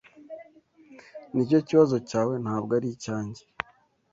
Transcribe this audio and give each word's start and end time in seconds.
Nicyo 1.33 1.59
kibazo 1.67 1.97
cyawe, 2.09 2.33
ntabwo 2.43 2.71
ari 2.77 2.87
icyanjye. 2.95 3.43